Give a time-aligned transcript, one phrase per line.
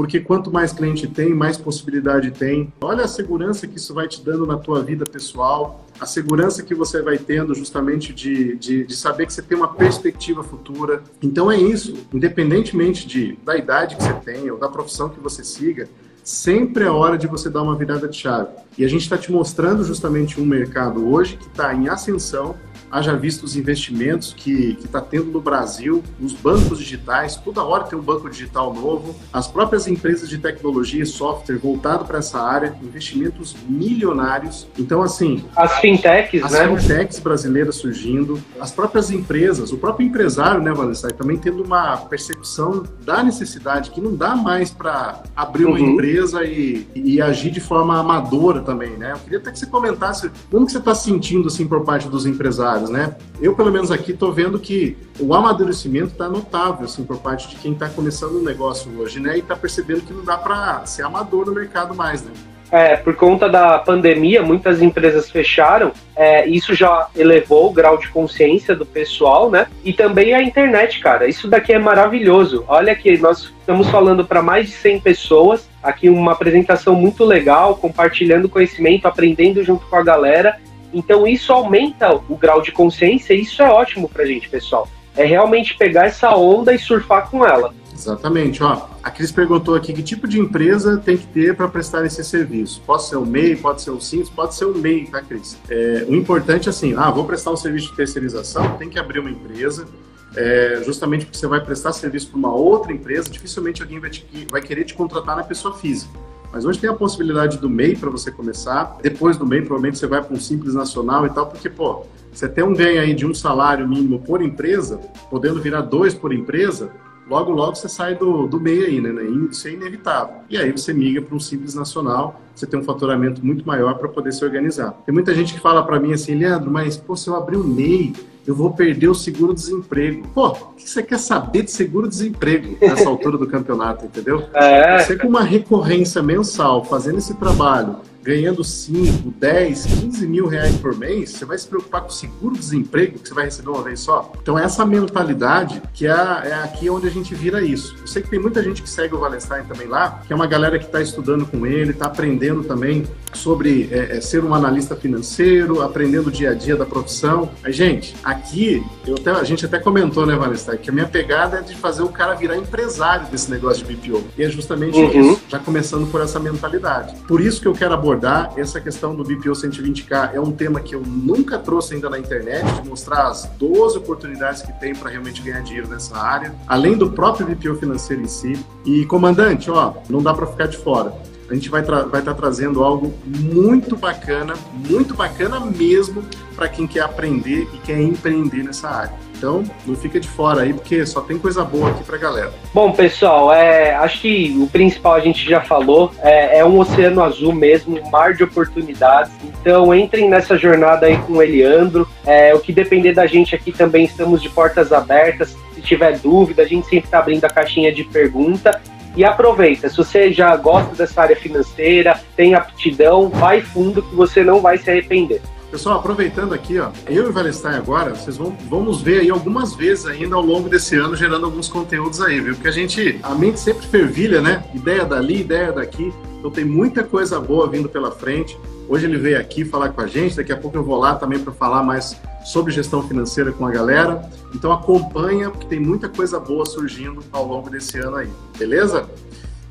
[0.00, 2.72] porque quanto mais cliente tem, mais possibilidade tem.
[2.80, 6.74] Olha a segurança que isso vai te dando na tua vida pessoal, a segurança que
[6.74, 11.02] você vai tendo justamente de, de, de, saber que você tem uma perspectiva futura.
[11.20, 15.44] Então é isso, independentemente de, da idade que você tem ou da profissão que você
[15.44, 15.86] siga,
[16.24, 18.48] sempre é hora de você dar uma virada de chave.
[18.78, 22.56] E a gente está te mostrando justamente um mercado hoje que está em ascensão,
[22.90, 27.98] haja visto os investimentos que está tendo no Brasil, os bancos digitais, toda hora tem
[27.98, 32.74] um banco digital novo, as próprias empresas de tecnologia e software voltado para essa área,
[32.82, 34.66] investimentos milionários.
[34.78, 35.44] Então, assim.
[35.54, 36.64] As fintechs, as né?
[36.64, 41.96] As fintechs brasileiras surgindo, as próprias empresas, o próprio empresário, né, Vanessa, também tendo uma
[41.96, 45.90] percepção da necessidade que não dá mais para abrir uma uhum.
[45.90, 49.12] empresa e, e, agir de forma amadora também, né?
[49.12, 52.26] Eu queria até que você comentasse como que você está sentindo, assim, por parte dos
[52.26, 53.16] empresários né?
[53.40, 57.56] Eu, pelo menos aqui, estou vendo que o amadurecimento está notável, assim, por parte de
[57.56, 59.36] quem está começando o negócio hoje, né?
[59.36, 62.30] E está percebendo que não dá para ser amador no mercado mais, né?
[62.72, 65.90] É, por conta da pandemia, muitas empresas fecharam.
[66.14, 69.66] É, isso já elevou o grau de consciência do pessoal, né?
[69.84, 71.26] E também a internet, cara.
[71.26, 72.64] Isso daqui é maravilhoso.
[72.68, 75.68] Olha que nós estamos falando para mais de 100 pessoas.
[75.82, 80.56] Aqui uma apresentação muito legal, compartilhando conhecimento, aprendendo junto com a galera.
[80.92, 84.88] Então isso aumenta o grau de consciência e isso é ótimo pra gente, pessoal.
[85.16, 87.74] É realmente pegar essa onda e surfar com ela.
[88.00, 88.62] Exatamente.
[88.62, 92.24] Ó, a Cris perguntou aqui que tipo de empresa tem que ter para prestar esse
[92.24, 92.80] serviço.
[92.86, 95.58] Pode ser o MEI, pode ser o Simples, pode ser o MEI, tá, Cris?
[95.68, 99.18] É, o importante é assim, ah, vou prestar um serviço de terceirização, tem que abrir
[99.18, 99.86] uma empresa,
[100.34, 104.24] é, justamente porque você vai prestar serviço para uma outra empresa, dificilmente alguém vai, te,
[104.50, 106.18] vai querer te contratar na pessoa física.
[106.52, 108.98] Mas hoje tem a possibilidade do MEI para você começar.
[109.02, 112.48] Depois do MEI, provavelmente você vai para um simples nacional e tal, porque, pô, você
[112.48, 114.98] tem um ganho aí de um salário mínimo por empresa,
[115.30, 116.90] podendo virar dois por empresa,
[117.28, 119.22] logo, logo você sai do, do MEI aí, né?
[119.50, 120.36] Isso é inevitável.
[120.50, 124.08] E aí você migra para um simples nacional, você tem um faturamento muito maior para
[124.08, 124.92] poder se organizar.
[125.06, 127.64] Tem muita gente que fala para mim assim, Leandro, mas, pô, se eu abrir o
[127.64, 128.12] MEI,
[128.50, 130.26] eu vou perder o seguro-desemprego.
[130.34, 134.42] Pô, o que você quer saber de seguro-desemprego nessa altura do campeonato, entendeu?
[134.52, 134.98] É.
[134.98, 140.96] Você com uma recorrência mensal, fazendo esse trabalho, ganhando 5, 10, 15 mil reais por
[140.96, 144.32] mês, você vai se preocupar com o seguro-desemprego que você vai receber uma vez só?
[144.40, 147.96] Então, essa mentalidade que é, é, aqui onde a gente vira isso.
[148.00, 150.46] Eu sei que tem muita gente que segue o Wallenstein também lá, que é uma
[150.46, 154.94] galera que está estudando com ele, está aprendendo também sobre é, é, ser um analista
[154.96, 157.50] financeiro, aprendendo o dia a dia da profissão.
[157.62, 158.84] Mas, gente, aqui,
[159.18, 162.08] até, a gente até comentou, né, Wallenstein, que a minha pegada é de fazer o
[162.08, 164.24] cara virar empresário desse negócio de BPO.
[164.36, 165.32] E é justamente uhum.
[165.32, 167.14] isso, já começando por essa mentalidade.
[167.26, 170.34] Por isso que eu quero abordar abordar essa questão do BPO 120K.
[170.34, 174.62] É um tema que eu nunca trouxe ainda na internet, de mostrar as 12 oportunidades
[174.62, 178.58] que tem para realmente ganhar dinheiro nessa área, além do próprio BPO financeiro em si.
[178.84, 181.14] E, comandante, ó, não dá para ficar de fora
[181.50, 184.54] a gente vai estar vai tá trazendo algo muito bacana,
[184.88, 186.22] muito bacana mesmo
[186.54, 189.30] para quem quer aprender e quer empreender nessa área.
[189.36, 192.52] Então, não fica de fora aí, porque só tem coisa boa aqui pra galera.
[192.74, 197.22] Bom, pessoal, é, acho que o principal a gente já falou, é, é um oceano
[197.22, 199.32] azul mesmo, um mar de oportunidades.
[199.42, 202.06] Então, entrem nessa jornada aí com o Eliandro.
[202.26, 205.56] É, o que depender da gente aqui também, estamos de portas abertas.
[205.74, 208.78] Se tiver dúvida, a gente sempre está abrindo a caixinha de pergunta.
[209.16, 214.44] E aproveita, se você já gosta dessa área financeira, tem aptidão, vai fundo que você
[214.44, 215.42] não vai se arrepender.
[215.70, 219.72] Pessoal, aproveitando aqui, ó, eu e o Valestein agora, vocês vão vamos ver aí algumas
[219.72, 222.54] vezes ainda ao longo desse ano gerando alguns conteúdos aí, viu?
[222.54, 224.64] Porque a gente, a mente sempre fervilha, né?
[224.74, 226.12] Ideia dali, ideia daqui.
[226.38, 228.58] Então tem muita coisa boa vindo pela frente.
[228.88, 231.38] Hoje ele veio aqui falar com a gente, daqui a pouco eu vou lá também
[231.38, 234.22] para falar mais sobre gestão financeira com a galera.
[234.54, 239.08] Então acompanha, porque tem muita coisa boa surgindo ao longo desse ano aí, beleza?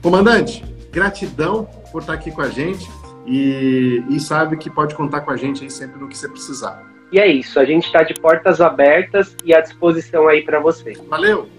[0.02, 2.90] Comandante, gratidão por estar aqui com a gente
[3.25, 6.88] e, e sabe que pode contar com a gente aí sempre no que você precisar.
[7.12, 10.94] E é isso, a gente está de portas abertas e à disposição aí para você.
[11.09, 11.59] Valeu!